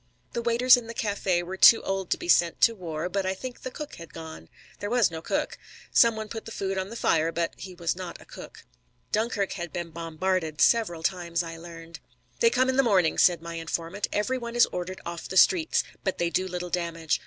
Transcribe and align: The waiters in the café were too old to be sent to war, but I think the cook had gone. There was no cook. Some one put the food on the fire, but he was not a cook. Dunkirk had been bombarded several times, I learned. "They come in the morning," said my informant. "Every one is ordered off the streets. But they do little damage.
The 0.33 0.41
waiters 0.41 0.77
in 0.77 0.87
the 0.87 0.95
café 0.95 1.43
were 1.43 1.57
too 1.57 1.83
old 1.83 2.09
to 2.09 2.17
be 2.17 2.27
sent 2.27 2.59
to 2.61 2.73
war, 2.73 3.07
but 3.07 3.23
I 3.23 3.35
think 3.35 3.61
the 3.61 3.69
cook 3.69 3.97
had 3.97 4.15
gone. 4.15 4.49
There 4.79 4.89
was 4.89 5.11
no 5.11 5.21
cook. 5.21 5.59
Some 5.91 6.15
one 6.15 6.27
put 6.27 6.45
the 6.45 6.51
food 6.51 6.79
on 6.79 6.89
the 6.89 6.95
fire, 6.95 7.31
but 7.31 7.53
he 7.55 7.75
was 7.75 7.95
not 7.95 8.19
a 8.19 8.25
cook. 8.25 8.65
Dunkirk 9.11 9.51
had 9.51 9.71
been 9.71 9.91
bombarded 9.91 10.59
several 10.59 11.03
times, 11.03 11.43
I 11.43 11.55
learned. 11.57 11.99
"They 12.39 12.49
come 12.49 12.67
in 12.67 12.77
the 12.77 12.81
morning," 12.81 13.19
said 13.19 13.43
my 13.43 13.53
informant. 13.53 14.07
"Every 14.11 14.39
one 14.39 14.55
is 14.55 14.65
ordered 14.71 15.01
off 15.05 15.29
the 15.29 15.37
streets. 15.37 15.83
But 16.03 16.17
they 16.17 16.31
do 16.31 16.47
little 16.47 16.71
damage. 16.71 17.19